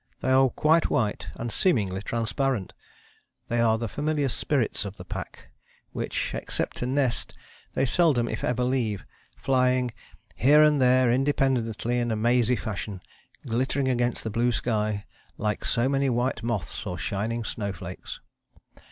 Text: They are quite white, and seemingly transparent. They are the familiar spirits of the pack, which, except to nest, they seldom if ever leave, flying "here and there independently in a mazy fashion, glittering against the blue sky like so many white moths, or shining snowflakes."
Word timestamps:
They 0.21 0.31
are 0.31 0.49
quite 0.49 0.89
white, 0.89 1.27
and 1.35 1.51
seemingly 1.51 2.01
transparent. 2.01 2.73
They 3.49 3.59
are 3.59 3.77
the 3.77 3.87
familiar 3.87 4.29
spirits 4.29 4.83
of 4.83 4.97
the 4.97 5.05
pack, 5.05 5.49
which, 5.91 6.33
except 6.33 6.77
to 6.77 6.87
nest, 6.87 7.35
they 7.75 7.85
seldom 7.85 8.27
if 8.27 8.43
ever 8.43 8.63
leave, 8.63 9.05
flying 9.37 9.91
"here 10.35 10.63
and 10.63 10.81
there 10.81 11.11
independently 11.11 11.99
in 11.99 12.09
a 12.09 12.15
mazy 12.15 12.55
fashion, 12.55 12.99
glittering 13.45 13.89
against 13.89 14.23
the 14.23 14.31
blue 14.31 14.51
sky 14.51 15.05
like 15.37 15.63
so 15.63 15.87
many 15.87 16.09
white 16.09 16.41
moths, 16.41 16.83
or 16.87 16.97
shining 16.97 17.43
snowflakes." 17.43 18.21